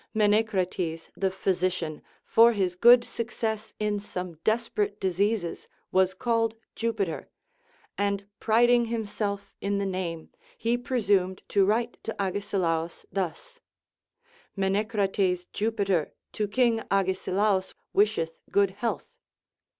[0.15, 7.29] Mene crates the physician, for his good success in some desperate diseases, was called Jupiter;
[7.99, 13.59] and priding himself in the name, he presumed to write to Agesilaus thus:
[14.57, 19.05] Menecrates Jupiter to King Agesilaus wisheth good health.